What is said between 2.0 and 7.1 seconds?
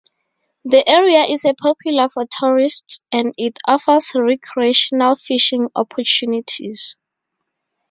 for tourists and it offers recreational fishing opportunities.